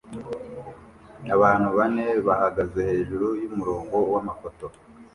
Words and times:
Abantu 1.35 1.67
bane 1.77 2.05
bahagaze 2.27 2.79
hejuru 2.89 3.27
yumurongo 3.41 3.97
wamafoto 4.13 4.65